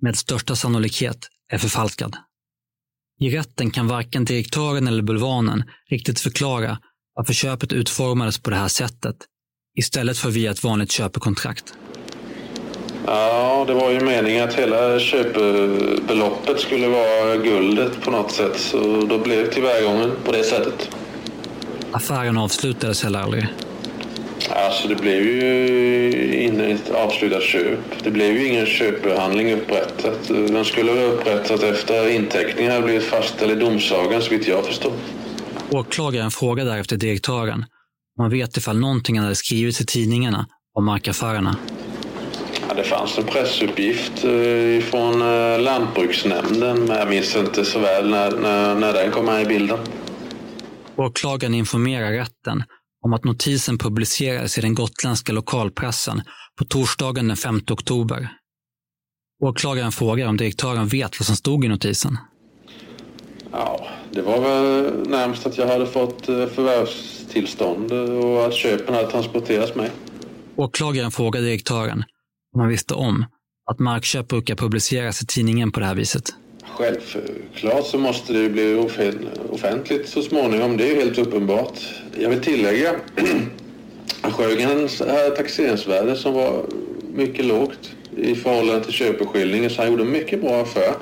[0.01, 2.15] med största sannolikhet är förfalskad.
[3.21, 6.77] I rätten kan varken direktören eller bulvanen riktigt förklara
[7.15, 9.15] varför köpet utformades på det här sättet
[9.77, 11.73] istället för via ett vanligt köpekontrakt.
[13.05, 18.59] Ja, det var ju meningen att hela köpebeloppet skulle vara guldet på något sätt.
[18.59, 20.89] Så då blev tillvägagången på det sättet.
[21.91, 23.47] Affären avslutades heller aldrig.
[24.55, 27.79] Alltså det blev ju inte ett avslutat köp.
[28.03, 30.27] Det blev ju ingen köpehandling upprättat.
[30.27, 34.93] Den skulle ha upprättat efter inteckningen hade blivit fastställd i domsagan så vitt jag förstår.
[35.69, 37.65] Åklagaren frågade därefter direktören
[38.17, 41.57] han vet ifall någonting hade skrivits i tidningarna om markaffärerna.
[42.67, 48.09] Ja, det fanns en pressuppgift eh, från eh, Lantbruksnämnden men jag minns inte så väl
[48.09, 49.79] när, när, när den kom med i bilden.
[50.95, 52.63] Åklagaren informerar rätten
[53.05, 56.21] om att notisen publicerades i den gotländska lokalpressen
[56.57, 58.29] på torsdagen den 5 oktober.
[59.43, 62.17] Åklagaren frågar om direktören vet vad som stod i notisen.
[63.51, 69.11] Ja, det var väl närmast att jag hade fått eh, förvärvstillstånd och att köpen hade
[69.11, 69.91] transporterats med.
[70.55, 72.03] Åklagaren frågar direktören
[72.53, 73.25] om han visste om
[73.71, 76.33] att markköp brukar publiceras i tidningen på det här viset.
[76.81, 78.75] Självklart så måste det ju bli
[79.49, 80.77] offentligt så småningom.
[80.77, 81.79] Det är ju helt uppenbart.
[82.19, 82.95] Jag vill tillägga
[84.21, 86.65] att Sjögrens eh, taxeringsvärde som var
[87.13, 90.93] mycket lågt i förhållande till köpeskillingen så han gjorde en mycket bra affär.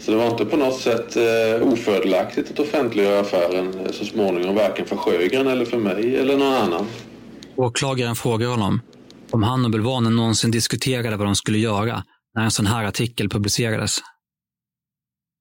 [0.00, 4.54] Så det var inte på något sätt eh, ofördelaktigt att offentliggöra affären eh, så småningom,
[4.54, 6.86] varken för Sjögren eller för mig eller någon annan.
[7.56, 8.80] Åklagaren frågar honom
[9.30, 12.02] om han och Bulvanen någonsin diskuterade vad de skulle göra
[12.34, 13.98] när en sån här artikel publicerades.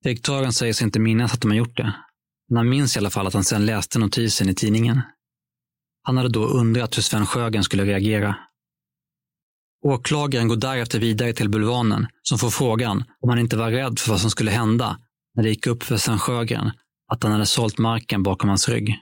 [0.05, 1.95] Direktören säger sig inte minnas att de har gjort det,
[2.49, 5.01] men han minns i alla fall att han sedan läste notisen i tidningen.
[6.03, 8.35] Han hade då undrat hur Sven Sjögren skulle reagera.
[9.85, 14.09] Åklagaren går därefter vidare till Bulvanen som får frågan om han inte var rädd för
[14.09, 14.97] vad som skulle hända
[15.35, 16.71] när det gick upp för Sven Sjögren
[17.11, 18.95] att han hade sålt marken bakom hans rygg.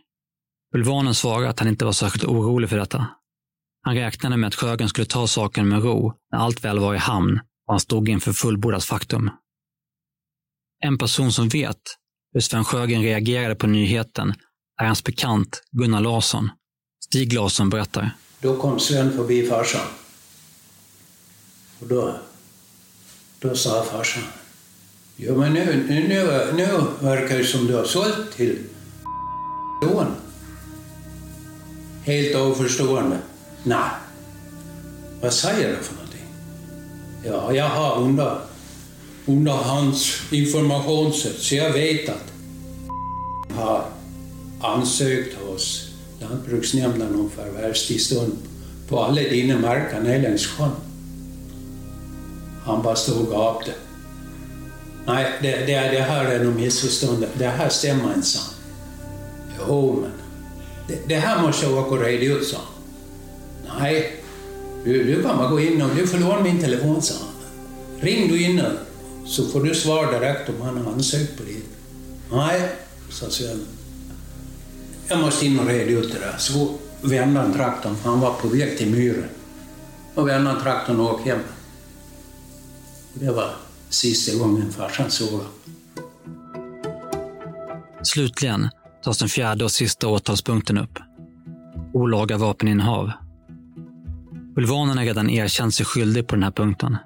[0.73, 3.07] Bulvanen svarar att han inte var särskilt orolig för detta.
[3.81, 6.97] Han räknade med att Sjögren skulle ta saken med ro när allt väl var i
[6.97, 9.29] hamn och han stod inför fullbordat faktum.
[10.85, 11.77] En person som vet
[12.33, 14.33] hur Sven Sjögren reagerade på nyheten
[14.81, 16.49] är hans bekant Gunnar Larsson.
[17.05, 18.11] Stig Larsson berättar.
[18.41, 19.87] Då kom Sven förbi farsan.
[21.79, 22.15] Och då,
[23.39, 24.23] då sa farsan,
[25.15, 28.59] ja men nu, nu, nu, nu verkar det som du har sålt till
[29.81, 30.15] lån.
[32.03, 33.19] Helt oförstående.
[33.63, 33.89] Nej.
[35.21, 36.25] Vad säger du för någonting?
[37.25, 38.52] Ja, jag har undrat
[39.25, 42.33] under hans informationssätt så jag vet att
[43.55, 43.85] har
[44.61, 48.37] ansökt hos Lantbruksnämnden om förvärvstillstånd
[48.87, 50.71] på alla dina marker nere längs sjön.
[52.65, 53.71] Han bara stod och gapte.
[55.05, 57.25] Nej, det, det, det här är nog missförstånd.
[57.37, 58.53] Det här stämmer inte, sa han.
[59.59, 60.11] Jo, men
[60.87, 63.79] det, det här måste jag åka och reda ut, sa han.
[63.79, 64.23] Nej,
[64.83, 67.29] du, du kan bara gå in och du får låna min telefon, sa han.
[67.99, 68.77] Ring du in nu
[69.25, 71.61] så får du svar direkt om han har ansökt på det.
[72.35, 72.69] Nej,
[73.09, 73.65] sa Sven.
[75.07, 76.35] Jag måste in och reda ut det där.
[76.37, 79.29] Så vände han traktorn, han var på väg till myren.
[80.15, 81.39] Och vände han traktorn och åkte hem.
[83.13, 83.49] Det var
[83.89, 85.41] sista gången farsan såg
[88.03, 88.69] Slutligen
[89.03, 90.99] tas den fjärde och sista åtalspunkten upp.
[91.93, 93.11] Olaga vapeninnehav.
[94.55, 96.97] Bulvanen har redan erkänt sig skyldig på den här punkten.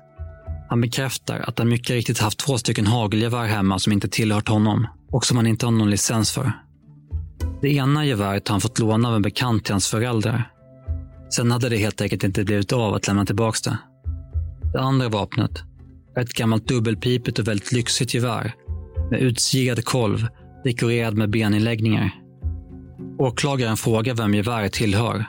[0.70, 4.88] Han bekräftar att han mycket riktigt haft två stycken hagelgevär hemma som inte tillhört honom
[5.12, 6.52] och som han inte har någon licens för.
[7.62, 10.52] Det ena geväret har han fått låna av en bekant till hans föräldrar.
[11.36, 13.78] Sen hade det helt enkelt inte blivit av att lämna tillbaka det.
[14.74, 15.64] Det andra vapnet
[16.16, 18.54] är ett gammalt dubbelpipigt och väldigt lyxigt gevär
[19.12, 20.28] med utsigad kolv
[20.64, 22.12] dekorerad med beninläggningar.
[23.18, 25.26] Åklagaren frågar vem geväret tillhör.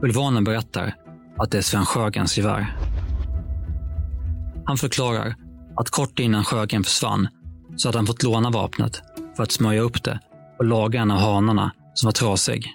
[0.00, 0.94] Bulvanen berättar
[1.38, 2.76] att det är Sven Sjögrens gevär.
[4.64, 5.36] Han förklarar
[5.76, 7.28] att kort innan Sjögren försvann
[7.76, 9.02] så hade han fått låna vapnet
[9.36, 10.20] för att smörja upp det
[10.58, 12.72] och laga en av hanarna som var trasig.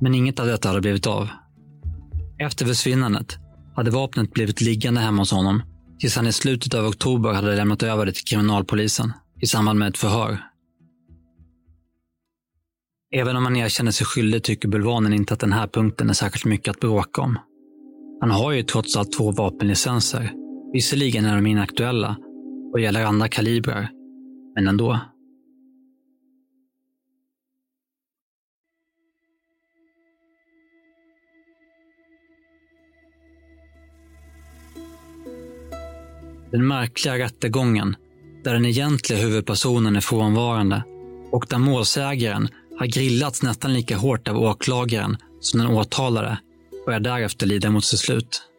[0.00, 1.28] Men inget av detta hade blivit av.
[2.38, 3.38] Efter försvinnandet
[3.76, 5.62] hade vapnet blivit liggande hemma hos honom
[5.98, 9.88] tills han i slutet av oktober hade lämnat över det till kriminalpolisen i samband med
[9.88, 10.38] ett förhör.
[13.14, 16.44] Även om han erkänner sig skyldig tycker Bulvanen inte att den här punkten är särskilt
[16.44, 17.38] mycket att bråka om.
[18.20, 20.41] Han har ju trots allt två vapenlicenser.
[20.72, 22.16] Visserligen är de inaktuella
[22.72, 23.88] och gäller andra kalibrar,
[24.54, 25.00] men ändå.
[36.50, 37.96] Den märkliga rättegången,
[38.44, 40.82] där den egentliga huvudpersonen är frånvarande
[41.30, 46.38] och där målsägaren har grillats nästan lika hårt av åklagaren som den åtalade
[46.86, 48.51] börjar därefter lida mot sitt slut.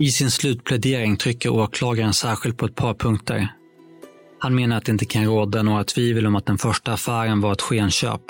[0.00, 3.48] I sin slutplädering trycker åklagaren särskilt på ett par punkter.
[4.38, 7.52] Han menar att det inte kan råda några tvivel om att den första affären var
[7.52, 8.20] ett skenköp.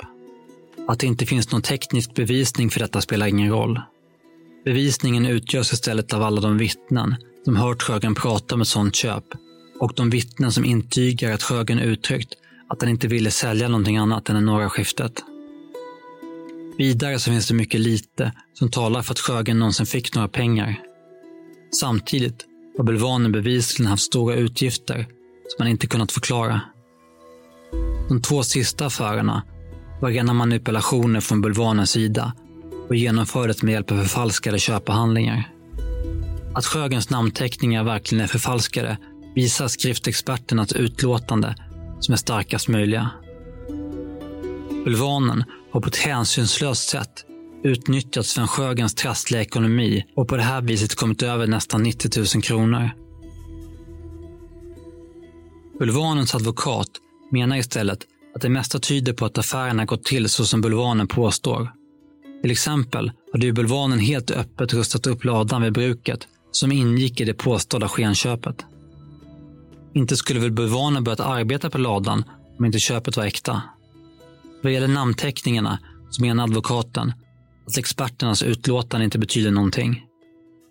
[0.87, 3.81] Att det inte finns någon teknisk bevisning för detta spelar ingen roll.
[4.65, 9.25] Bevisningen utgörs istället av alla de vittnen som hört Sjögren prata om ett sådant köp
[9.79, 12.33] och de vittnen som intygar att Sjögren uttryckt
[12.69, 15.23] att han inte ville sälja någonting annat än det norra skiftet.
[16.77, 20.90] Vidare så finns det mycket lite som talar för att Sjögren någonsin fick några pengar.
[21.79, 22.45] Samtidigt
[22.77, 25.07] har bulvanen bevisligen haft stora utgifter
[25.47, 26.61] som man inte kunnat förklara.
[28.09, 29.43] De två sista affärerna
[30.01, 32.33] var rena manipulationer från bulvanens sida
[32.89, 35.51] och genomfördes med hjälp av förfalskade köpehandlingar.
[36.55, 38.97] Att Sjögrens namnteckningar verkligen är förfalskade
[39.35, 41.55] visar skriftexperternas utlåtande
[41.99, 43.09] som är starkast möjliga.
[44.85, 47.25] Bulvanen har på ett hänsynslöst sätt
[47.63, 52.43] utnyttjat Sven Sjögrens trassliga ekonomi och på det här viset kommit över nästan 90 000
[52.43, 52.89] kronor.
[55.79, 56.89] Bulvanens advokat
[57.31, 57.99] menar istället
[58.35, 61.71] att det mesta tyder på att affärerna gått till så som Bulvanen påstår.
[62.41, 67.25] Till exempel hade ju Bulvanen helt öppet rustat upp ladan vid bruket som ingick i
[67.25, 68.65] det påstådda skenköpet.
[69.93, 72.23] Inte skulle väl Bulvanen börjat arbeta på ladan
[72.59, 73.61] om inte köpet var äkta?
[74.63, 77.13] Vad gäller namnteckningarna så menar advokaten
[77.67, 80.05] att experternas utlåtande inte betyder någonting.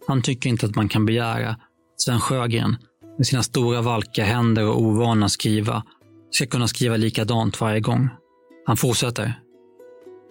[0.09, 1.61] Han tycker inte att man kan begära att
[1.97, 2.77] Sven Sjögren
[3.19, 5.83] med sina stora valka händer och ovana skriva
[6.31, 8.09] ska kunna skriva likadant varje gång.
[8.67, 9.41] Han fortsätter.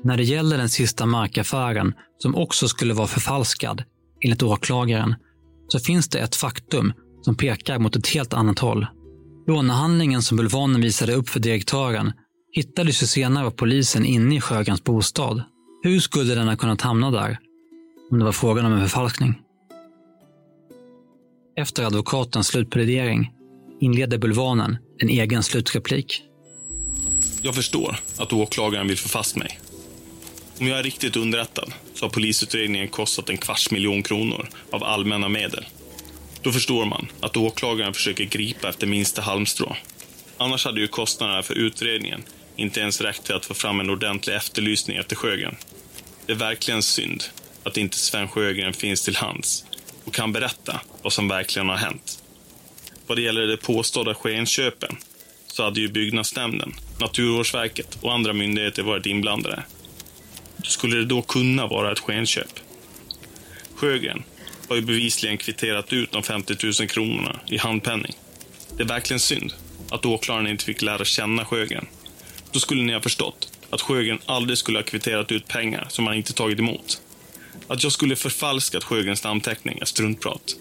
[0.03, 3.83] När det gäller den sista markaffären, som också skulle vara förfalskad,
[4.21, 5.15] enligt åklagaren,
[5.67, 8.87] så finns det ett faktum som pekar mot ett helt annat håll.
[9.47, 12.11] Lånehandlingen som bulvanen visade upp för direktören
[12.51, 15.43] hittades ju senare av polisen inne i Sjögrens bostad.
[15.81, 17.39] Hur skulle den ha kunnat hamna där?
[18.11, 19.41] Om det var frågan om en förfalskning.
[21.57, 23.33] Efter advokatens slutplädering
[23.81, 26.23] inleder bulvanen en egen slutreplik.
[27.41, 29.59] Jag förstår att åklagaren vill få fast mig.
[30.59, 35.29] Om jag är riktigt underrättad så har polisutredningen kostat en kvarts miljon kronor av allmänna
[35.29, 35.65] medel.
[36.41, 39.75] Då förstår man att åklagaren försöker gripa efter minsta halmstrå.
[40.37, 42.23] Annars hade ju kostnaderna för utredningen
[42.59, 45.55] inte ens räckt till att få fram en ordentlig efterlysning efter Sjögren.
[46.25, 47.23] Det är verkligen synd
[47.63, 49.65] att inte Sven Sjögren finns till hands
[50.05, 52.23] och kan berätta vad som verkligen har hänt.
[53.07, 54.97] Vad det gäller de påstådda skenköpen
[55.47, 59.63] så hade ju byggnadsnämnden, Naturvårdsverket och andra myndigheter varit inblandade.
[60.63, 62.59] Skulle det då kunna vara ett skenköp?
[63.75, 64.23] Sjögren
[64.69, 68.13] har ju bevisligen kvitterat ut de 50 000 kronorna i handpenning.
[68.77, 69.53] Det är verkligen synd
[69.89, 71.87] att åklagaren inte fick lära känna Sjögren.
[72.51, 76.15] Då skulle ni ha förstått att Sjögren aldrig skulle ha kvitterat ut pengar som han
[76.15, 77.01] inte tagit emot.
[77.67, 80.55] Att jag skulle förfalskat Sjögrens namnteckning är struntprat.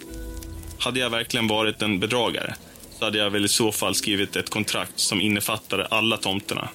[0.79, 2.55] Hade jag verkligen varit en bedragare
[2.99, 6.69] så hade jag väl i så fall skrivit ett kontrakt som innefattade alla tomterna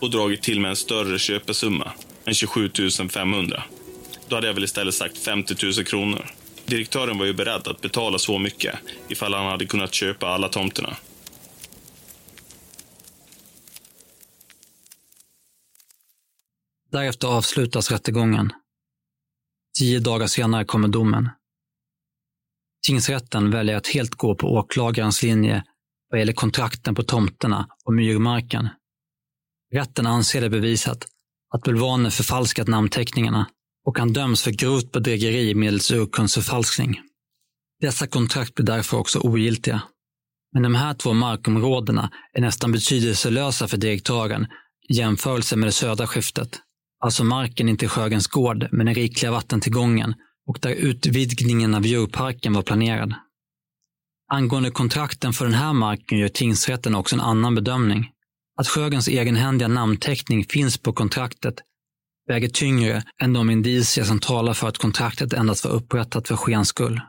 [0.00, 1.92] och dragit till med en större köpesumma
[2.24, 2.70] än 27
[3.12, 3.62] 500.
[4.28, 6.26] Då hade jag väl istället sagt 50 000 kronor.
[6.66, 8.74] Direktören var ju beredd att betala så mycket
[9.08, 10.96] ifall han hade kunnat köpa alla tomterna.
[16.92, 18.52] Därefter avslutas rättegången.
[19.78, 21.28] Tio dagar senare kommer domen.
[22.86, 25.64] Tingsrätten väljer att helt gå på åklagarens linje
[26.10, 28.68] vad gäller kontrakten på tomterna och myrmarken.
[29.74, 31.06] Rätten anser det bevisat
[31.54, 33.46] att bulvanen förfalskat namnteckningarna
[33.84, 37.00] och han döms för grovt bedrägeri medelst urkundsförfalskning.
[37.80, 39.82] Dessa kontrakt blir därför också ogiltiga.
[40.52, 44.46] Men de här två markområdena är nästan betydelselösa för direktören
[44.88, 46.60] i jämförelse med det södra skiftet.
[47.04, 50.14] Alltså marken intill Sjögrens gård med den rikliga vattentillgången
[50.46, 53.14] och där utvidgningen av djurparken var planerad.
[54.32, 58.10] Angående kontrakten för den här marken gör tingsrätten också en annan bedömning.
[58.60, 61.54] Att Sjögrens egenhändiga namnteckning finns på kontraktet
[62.28, 67.00] väger tyngre än de indicier som talar för att kontraktet endast var upprättat för skenskull.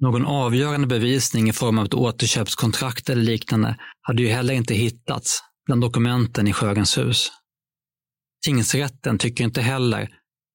[0.00, 5.42] Någon avgörande bevisning i form av ett återköpskontrakt eller liknande hade ju heller inte hittats
[5.66, 7.30] bland dokumenten i Sjögrens hus.
[8.44, 10.08] Tingsrätten tycker inte heller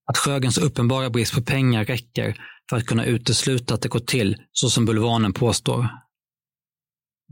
[0.09, 2.37] att Sjögrens uppenbara brist på pengar räcker
[2.69, 5.89] för att kunna utesluta att det gått till så som bulvanen påstår.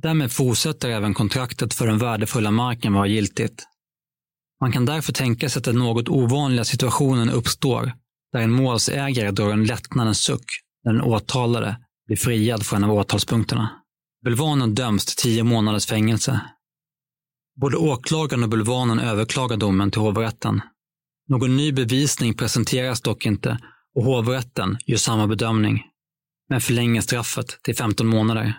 [0.01, 3.63] Därmed fortsätter även kontraktet för den värdefulla marken vara giltigt.
[4.61, 7.93] Man kan därför tänka sig att den något ovanliga situationen uppstår
[8.31, 10.45] där en målsägare drar en lättnadens suck
[10.83, 13.69] när den åtalade blir friad från en av åtalspunkterna.
[14.23, 16.41] Bulvanen döms till tio månaders fängelse.
[17.61, 20.61] Både åklagaren och bulvanen överklagar domen till hovrätten.
[21.27, 23.59] Någon ny bevisning presenteras dock inte
[23.95, 25.83] och hovrätten gör samma bedömning.
[26.49, 28.57] men förlänger straffet till 15 månader.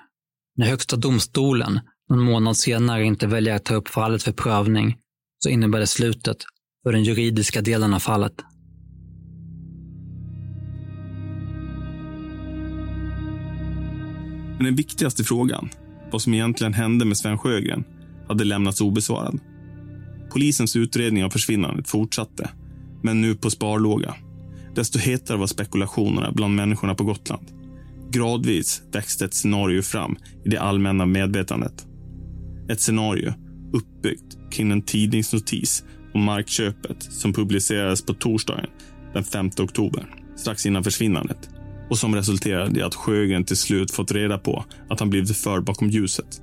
[0.56, 4.96] När Högsta domstolen någon månad senare inte väljer att ta upp fallet för prövning
[5.38, 6.36] så innebär det slutet
[6.82, 8.34] för den juridiska delen av fallet.
[14.56, 15.68] Men den viktigaste frågan,
[16.12, 17.84] vad som egentligen hände med Sven Sjögren,
[18.28, 19.40] hade lämnats obesvarad.
[20.32, 22.50] Polisens utredning av försvinnandet fortsatte,
[23.02, 24.14] men nu på sparlåga.
[24.74, 27.46] Desto hetare var spekulationerna bland människorna på Gotland.
[28.10, 31.86] Gradvis växte ett scenario fram i det allmänna medvetandet.
[32.68, 33.32] Ett scenario
[33.72, 35.84] uppbyggt kring en tidningsnotis
[36.14, 38.66] om markköpet som publicerades på torsdagen
[39.12, 41.48] den 5 oktober, strax innan försvinnandet
[41.90, 45.64] och som resulterade i att Sjögren till slut fått reda på att han blivit förd
[45.64, 46.42] bakom ljuset.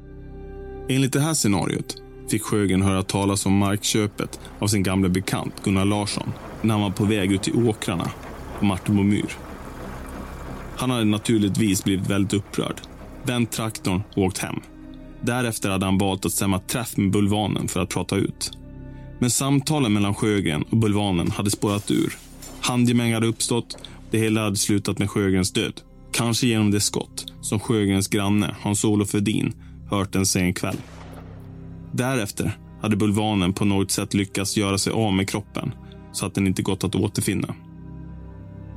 [0.90, 1.96] Enligt det här scenariot
[2.30, 6.90] fick Sjögren höra talas om markköpet av sin gamla bekant Gunnar Larsson när han var
[6.90, 8.12] på väg ut i åkrarna
[8.60, 9.34] på Martebo myr.
[10.78, 12.82] Han hade naturligtvis blivit väldigt upprörd,
[13.24, 14.56] vänt traktorn och åkt hem.
[15.22, 18.52] Därefter hade han valt att stämma träff med Bulvanen för att prata ut.
[19.20, 22.18] Men samtalen mellan Sjögren och Bulvanen hade spårat ur.
[22.62, 23.78] Handgemäng hade uppstått
[24.12, 25.82] det hela hade slutat med Sjögrens död.
[26.12, 29.54] Kanske genom det skott som Sjögrens granne Hans-Olof Edin
[29.96, 30.78] hört en sen kväll.
[31.92, 35.72] Därefter hade bulvanen på något sätt lyckats göra sig av med kroppen
[36.12, 37.56] så att den inte gått att återfinna.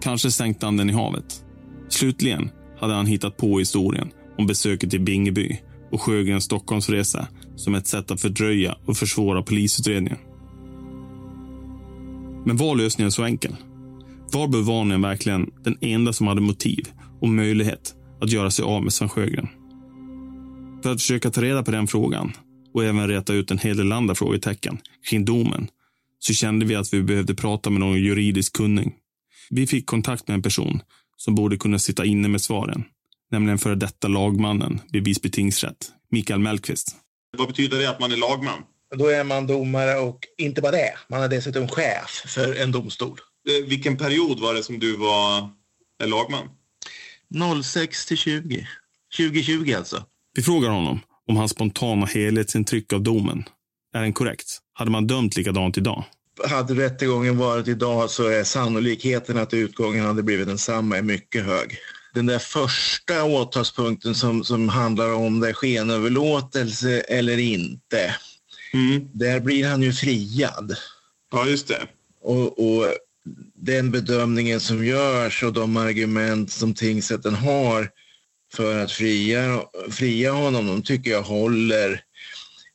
[0.01, 1.45] Kanske sänkte han den i havet.
[1.89, 2.51] Slutligen
[2.81, 5.59] hade han hittat på historien om besöket i Bingeby
[5.91, 10.19] och Sjögrens Stockholmsresa som ett sätt att fördröja och försvåra polisutredningen.
[12.45, 13.57] Men var lösningen så enkel?
[14.33, 16.89] Var bulvanen verkligen den enda som hade motiv
[17.21, 19.49] och möjlighet att göra sig av med Sven Sjögren?
[20.87, 22.33] För att försöka ta reda på den frågan
[22.75, 24.79] och även räta ut en hel del andra frågetecken
[25.11, 25.69] kring domen
[26.19, 28.93] så kände vi att vi behövde prata med någon juridisk kunnig.
[29.51, 30.83] Vi fick kontakt med en person
[31.17, 32.85] som borde kunna sitta inne med svaren,
[33.31, 36.97] nämligen före detta lagmannen vid Visby tingsrätt, Mikael Mellqvist.
[37.37, 38.63] Vad betyder det att man är lagman?
[38.97, 43.19] Då är man domare och inte bara det, man är dessutom chef för en domstol.
[43.49, 45.51] Eh, vilken period var det som du var
[46.05, 46.49] lagman?
[47.63, 48.67] 06 till 20.
[49.17, 50.05] 2020 alltså.
[50.37, 53.45] Vi frågar honom om hans spontana helhetsintryck av domen.
[53.95, 54.59] Är den korrekt?
[54.73, 56.05] Hade man dömt likadant idag?
[56.49, 61.79] Hade rättegången varit idag så är sannolikheten att utgången hade blivit densamma är mycket hög.
[62.15, 68.15] Den där första åtalspunkten som, som handlar om det är skenöverlåtelse eller inte.
[68.73, 69.09] Mm.
[69.13, 70.77] Där blir han ju friad.
[71.33, 71.87] Ja, just det.
[72.23, 72.87] Och, och
[73.55, 77.91] den bedömningen som görs och de argument som tingsrätten har
[78.57, 82.03] för att fria, fria honom, de tycker jag håller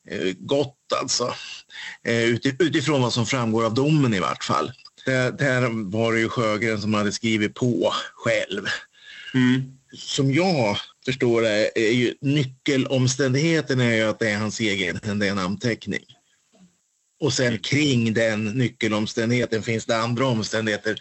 [0.10, 1.34] eh, gott alltså.
[2.04, 2.24] Eh,
[2.60, 4.72] utifrån vad som framgår av domen i vart fall.
[5.06, 8.66] Där, där var det ju Sjögren som hade skrivit på själv.
[9.34, 9.78] Mm.
[9.98, 15.28] Som jag förstår det är ju nyckelomständigheten är ju att det är hans egen det
[15.28, 16.06] är en namnteckning.
[17.20, 21.00] Och sen kring den nyckelomständigheten finns det andra omständigheter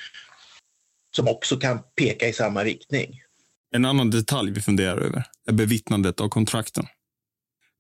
[1.16, 3.23] som också kan peka i samma riktning.
[3.73, 6.87] En annan detalj vi funderar över är bevittnandet av kontrakten.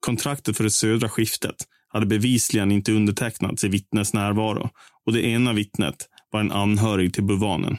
[0.00, 1.56] Kontraktet för det södra skiftet
[1.88, 4.70] hade bevisligen inte undertecknats i vittnes närvaro
[5.06, 7.76] och det ena vittnet var en anhörig till bulvanen,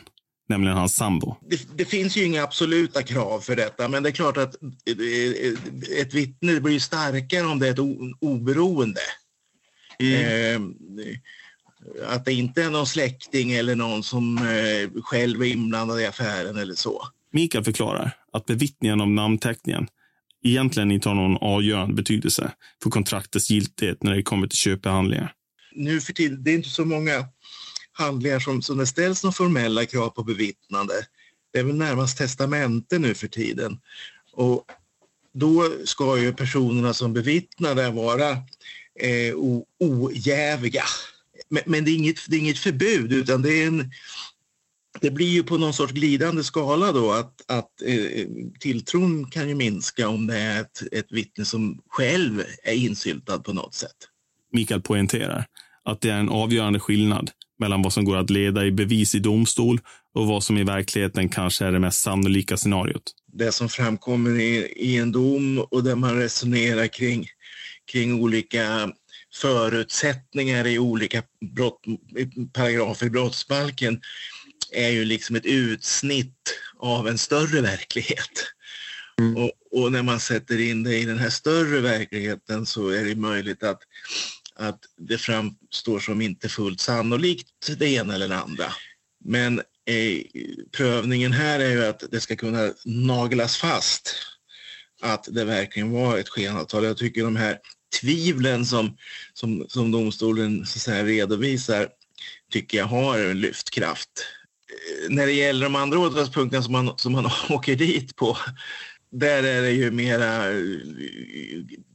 [0.50, 1.36] nämligen hans sambo.
[1.50, 4.56] Det, det, finns ju inga absoluta krav för detta, men det är klart att
[5.97, 9.02] ett vittne blir starkare om det är ett oberoende.
[10.00, 10.76] Mm.
[11.00, 11.17] Eh,
[12.08, 16.58] att det inte är någon släkting eller någon som eh, själv är inblandad i affären
[16.58, 17.08] eller så.
[17.31, 19.87] Mikael förklarar att bevittningen av namnteckningen
[20.43, 22.51] egentligen inte har någon avgörande betydelse
[22.83, 25.33] för kontraktets giltighet när det kommer till köpehandlingar.
[25.75, 27.25] Nu för tiden, det är inte så många
[27.91, 30.93] handlingar som, som det ställs några formella krav på bevittnande.
[31.53, 33.79] Det är väl närmast testamente nu för tiden.
[34.33, 34.65] Och
[35.33, 38.29] då ska ju personerna som bevittnar det vara
[38.99, 39.35] eh,
[39.79, 40.83] ojäviga.
[41.49, 43.91] Men, men, det, är inget, det är inget förbud utan det är en
[44.99, 48.27] det blir ju på någon sorts glidande skala då att, att eh,
[48.60, 53.53] tilltron kan ju minska om det är ett, ett vittne som själv är insyltad på
[53.53, 53.95] något sätt.
[54.51, 55.45] Mikael poängterar
[55.84, 59.20] att det är en avgörande skillnad mellan vad som går att leda i bevis i
[59.20, 59.80] domstol
[60.13, 63.03] och vad som i verkligheten kanske är det mest sannolika scenariot.
[63.34, 67.28] Det som framkommer i, i en dom och där man resonerar kring
[67.91, 68.91] kring olika
[69.34, 71.24] förutsättningar i olika
[71.55, 71.82] brott,
[72.53, 74.01] paragrafer i brottsbalken
[74.72, 78.53] är ju liksom ett utsnitt av en större verklighet.
[79.19, 79.38] Mm.
[79.38, 83.15] Och, och, när man sätter in det i den här större verkligheten så är det
[83.15, 83.82] möjligt att,
[84.55, 88.74] att det framstår som inte fullt sannolikt det ena eller det andra.
[89.26, 90.22] Men eh,
[90.72, 94.15] prövningen här är ju att det ska kunna naglas fast
[95.01, 96.84] att det verkligen var ett skenavtal.
[96.84, 97.59] Jag tycker de här
[98.01, 98.97] tvivlen som,
[99.34, 101.89] som, som domstolen så redovisar
[102.51, 104.09] tycker jag har en lyftkraft.
[105.09, 108.38] När det gäller de andra åtalspunkterna som man, som man åker dit på,
[109.11, 110.43] där är det ju mera,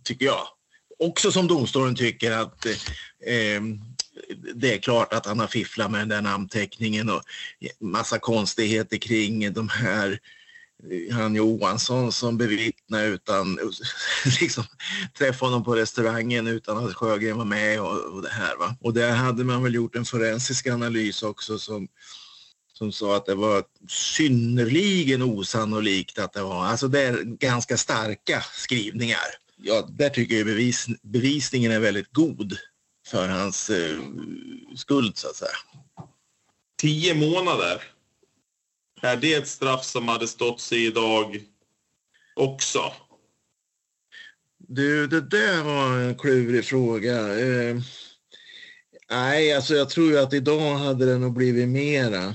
[0.05, 0.47] tycker jag,
[0.99, 2.67] också som domstolen tycker att
[3.27, 3.63] eh,
[4.55, 7.23] det är klart att han har fifflat med den där namnteckningen och
[7.81, 10.19] massa konstigheter kring de här
[10.91, 13.59] eh, han Johansson som bevittnar utan
[14.41, 14.65] liksom
[15.19, 18.77] träffa honom på restaurangen utan att Sjögren var med och, och det här va.
[18.81, 21.89] Och där hade man väl gjort en forensisk analys också som
[22.79, 28.41] som sa att det var synnerligen osannolikt att det var, alltså det är ganska starka
[28.41, 29.27] skrivningar.
[29.57, 32.57] Ja, där tycker jag bevis, bevisningen är väldigt god
[33.07, 33.99] för hans eh,
[34.77, 35.57] skuld så att säga.
[36.81, 37.83] Tio månader.
[39.03, 41.41] Är det ett straff som hade stått sig idag
[42.35, 42.93] också?
[44.59, 47.39] Du, det där var en klurig fråga.
[47.39, 47.77] Eh,
[49.11, 52.35] nej, alltså jag tror ju att idag hade det nog blivit mera.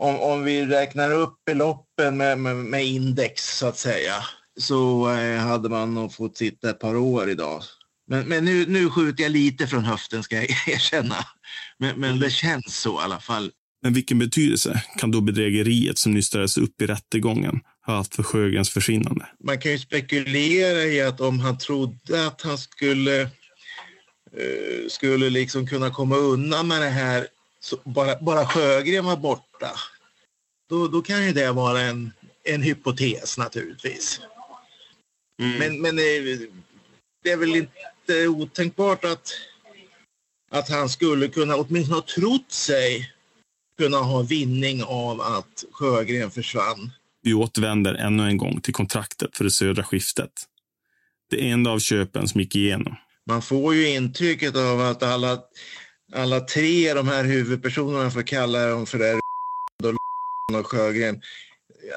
[0.00, 4.14] Om, om vi räknar upp beloppen med, med, med index så att säga
[4.60, 7.62] så eh, hade man nog fått sitta ett par år idag.
[8.06, 11.16] Men, men nu, nu skjuter jag lite från höften ska jag erkänna.
[11.78, 13.50] Men, men det känns så i alla fall.
[13.82, 18.70] Men vilken betydelse kan då bedrägeriet som nystades upp i rättegången ha haft för Sjögrens
[18.70, 19.26] försvinnande?
[19.44, 23.28] Man kan ju spekulera i att om han trodde att han skulle, eh,
[24.88, 27.26] skulle liksom kunna komma undan med det här,
[27.60, 29.70] så bara, bara Sjögren var borta,
[30.68, 32.12] då, då kan ju det vara en,
[32.44, 34.20] en hypotes naturligtvis.
[35.38, 36.38] Men, men eh,
[37.22, 39.32] det är väl inte otänkbart att,
[40.50, 43.12] att han skulle kunna åtminstone ha trott sig
[43.80, 46.90] kunna ha vinning av att Sjögren försvann.
[47.22, 50.30] Vi återvänder ännu en gång till kontraktet för det södra skiftet.
[51.30, 52.96] Det enda av köpen som gick igenom.
[53.26, 55.38] Man får ju intrycket av att alla,
[56.14, 59.20] alla tre de här huvudpersonerna, för att kalla dem för det,
[60.58, 61.22] och Sjögren,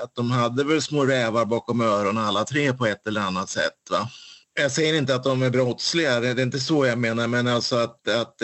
[0.03, 3.89] att de hade väl små rävar bakom öronen alla tre på ett eller annat sätt.
[3.89, 4.09] Va?
[4.53, 7.75] Jag säger inte att de är brottsliga, det är inte så jag menar, men alltså
[7.75, 8.41] att, att,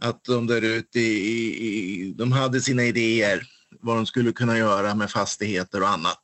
[0.00, 1.18] att de där ute i,
[1.66, 3.42] i, de hade sina idéer
[3.80, 6.22] vad de skulle kunna göra med fastigheter och annat.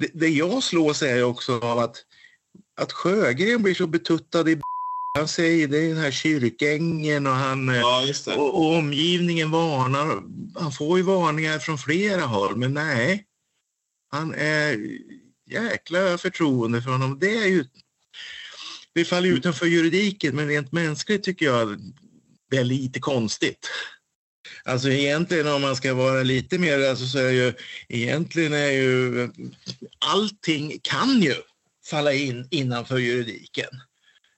[0.00, 1.96] Det, det jag slås är också av att,
[2.80, 4.60] att Sjögren blir så betuttad i
[5.14, 8.06] han säger det är den här kyrkängen och, han, Ja,
[8.36, 10.22] och, och omgivningen varnar.
[10.60, 13.24] Han får ju varningar från flera håll, men nej.
[14.10, 14.78] Han är
[15.50, 17.18] jäkla förtroende för honom.
[17.18, 17.64] Det är ju
[18.94, 21.78] det faller utanför juridiken, men rent mänskligt tycker jag
[22.50, 23.70] det är lite konstigt.
[24.64, 27.54] Alltså egentligen om man ska vara lite mer, alltså så är ju
[27.88, 29.30] egentligen är ju
[29.98, 31.34] allting kan ju
[31.86, 33.70] falla in innanför juridiken.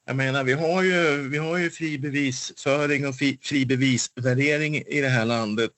[0.08, 5.00] Jag menar, vi har ju, vi har ju fri bevisföring och fri, fri bevisvärdering i
[5.00, 5.70] det här landet,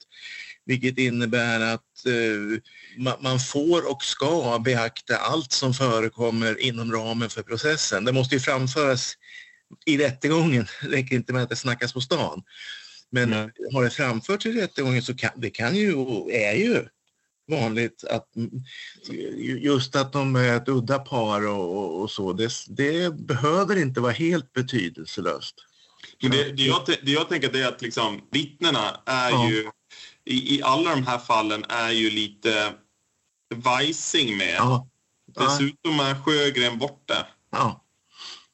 [0.65, 2.59] vilket innebär att eh,
[2.97, 8.05] man, man får och ska beakta allt som förekommer inom ramen för processen.
[8.05, 9.13] Det måste ju framföras
[9.85, 12.43] i rättegången, det räcker inte med att det snackas på stan.
[13.11, 13.33] Men
[13.73, 16.85] har det framförts i rättegången så kan det kan ju, och är ju
[17.49, 18.27] vanligt att
[19.59, 24.01] just att de är ett udda par och, och, och så, det, det behöver inte
[24.01, 25.55] vara helt betydelselöst.
[26.21, 29.49] Men det, det, jag, det jag tänker det är att liksom, vittnena är Ja.
[29.49, 29.69] ju,
[30.25, 32.73] i, i alla de här fallen är ju lite
[33.55, 34.55] vajsing med.
[34.57, 34.87] Ja.
[35.35, 37.27] Dessutom är Sjögren borta.
[37.51, 37.85] Ja.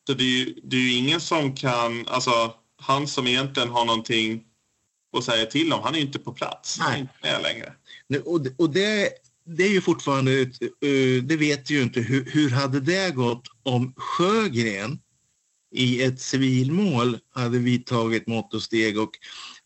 [0.07, 3.85] Så det är, ju, det är ju ingen som kan, alltså han som egentligen har
[3.85, 4.43] någonting
[5.17, 6.79] att säga till om, han är ju inte på plats.
[6.79, 7.01] Han är Nej.
[7.01, 7.73] inte med längre.
[8.10, 9.10] Nu, Och, det- och det,
[9.45, 13.16] det är ju fortfarande, ett, eh, det vet vi ju inte, hur, hur hade det
[13.16, 14.99] gått om Sjögren
[15.76, 19.12] i ett civilmål hade vidtagit mått och steg och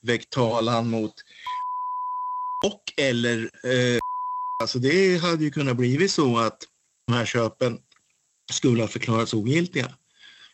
[0.02, 1.14] väckt talan mot
[2.66, 4.00] och eller eh,
[4.62, 6.58] alltså det hade ju kunnat blivit så att
[7.08, 7.78] de här köpen
[8.52, 9.92] skulle ha förklarats ogiltiga.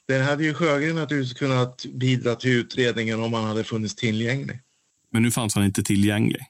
[0.07, 4.59] Det hade ju Sjögren naturligtvis kunnat bidra till utredningen om han hade funnits tillgänglig.
[5.11, 6.41] Men nu fanns han inte tillgänglig.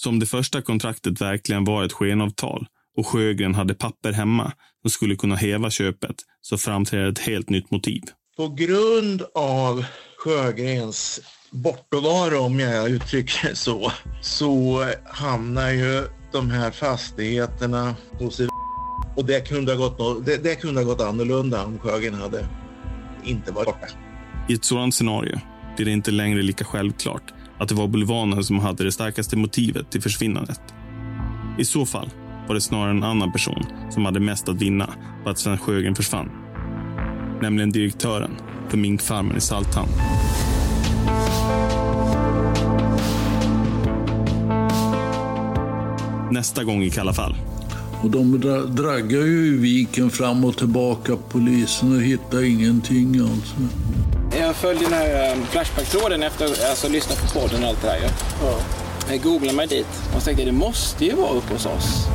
[0.00, 5.16] Som det första kontraktet verkligen var ett skenavtal och Sjögren hade papper hemma som skulle
[5.16, 8.02] kunna häva köpet så framträder ett helt nytt motiv.
[8.36, 9.84] På grund av
[10.18, 11.20] Sjögrens
[11.50, 13.92] bortovaro, om jag uttrycker det så,
[14.22, 18.40] så hamnar ju de här fastigheterna hos
[19.16, 22.46] och det kunde ha gått, det, det kunde ha gått annorlunda om Sjögren hade
[23.24, 23.86] inte varit borta.
[24.48, 25.40] I ett sådant scenario
[25.76, 29.90] blir det inte längre lika självklart att det var bulvanen som hade det starkaste motivet
[29.90, 30.60] till försvinnandet.
[31.58, 32.10] I så fall
[32.48, 34.90] var det snarare en annan person som hade mest att vinna
[35.24, 36.30] på att Sven Sjögren försvann.
[37.42, 38.30] Nämligen direktören
[38.68, 39.88] för minkfarmen i Salthamn.
[46.30, 47.36] Nästa gång i Kalla fall.
[48.02, 53.56] Och de dra draggar ju i viken fram och tillbaka, polisen, och hittar ingenting alltså.
[54.48, 57.86] Jag följde den här um, Flashback-tråden efter att alltså, lyssna på podden och allt det
[57.86, 58.10] där.
[58.42, 58.60] Ja.
[59.08, 59.86] Jag googlade mig dit
[60.16, 62.06] och tänkte det måste ju vara uppe hos oss.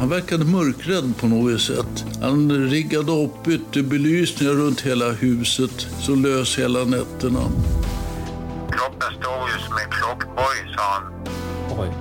[0.00, 2.04] Han verkade mörkrädd på något sätt.
[2.22, 7.40] Han riggade upp ytterbelysningar runt hela huset, så lös hela nätterna.
[8.70, 11.02] Kroppen stod ju som en klockboj, sa han.
[11.78, 11.92] Oj.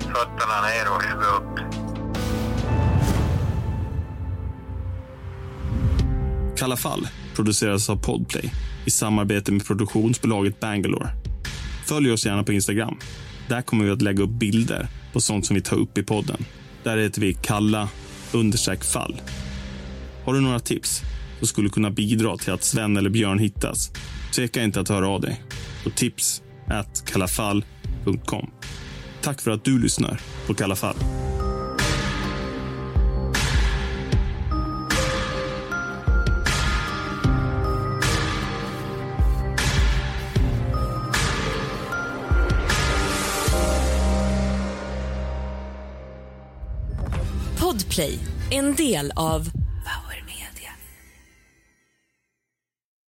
[0.00, 1.58] Fötterna ner och huvudet upp.
[6.58, 8.52] Kalla fall produceras av Podplay
[8.86, 11.08] i samarbete med produktionsbolaget Bangalore.
[11.86, 12.98] Följ oss gärna på Instagram.
[13.48, 16.44] Där kommer vi att lägga upp bilder på sånt som vi tar upp i podden.
[16.82, 17.88] Där heter vi kalla
[18.32, 19.20] understreck fall.
[20.24, 21.02] Har du några tips
[21.38, 23.90] som skulle kunna bidra till att Sven eller Björn hittas?
[24.34, 25.42] Tveka inte att höra av dig
[25.84, 26.42] på tips
[27.12, 28.50] kallafall.com.
[29.22, 30.96] Tack för att du lyssnar på Kalla fall.
[47.96, 48.18] Podplay,
[48.50, 49.65] en del av